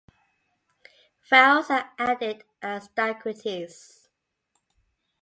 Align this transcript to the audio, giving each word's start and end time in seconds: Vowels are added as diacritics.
Vowels 1.29 1.69
are 1.69 1.91
added 1.99 2.43
as 2.59 2.89
diacritics. 2.97 4.07